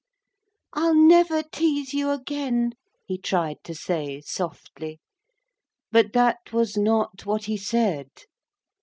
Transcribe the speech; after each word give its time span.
'I'll 0.73 0.95
never 0.95 1.43
tease 1.43 1.93
you 1.93 2.09
again,' 2.09 2.73
he 3.05 3.19
tried 3.19 3.63
to 3.65 3.75
say, 3.75 4.19
softly 4.21 4.99
but 5.91 6.13
that 6.13 6.51
was 6.51 6.75
not 6.75 7.27
what 7.27 7.43
he 7.45 7.55
said. 7.55 8.09